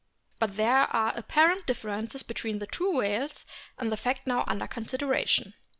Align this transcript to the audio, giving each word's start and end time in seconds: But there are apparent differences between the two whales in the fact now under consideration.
But 0.39 0.55
there 0.55 0.87
are 0.91 1.13
apparent 1.15 1.67
differences 1.67 2.23
between 2.23 2.57
the 2.57 2.65
two 2.65 2.91
whales 2.91 3.45
in 3.79 3.91
the 3.91 3.97
fact 3.97 4.25
now 4.25 4.43
under 4.47 4.65
consideration. 4.65 5.53